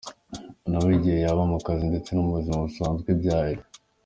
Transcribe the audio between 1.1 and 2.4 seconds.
yaba mu kazi ndetse no mu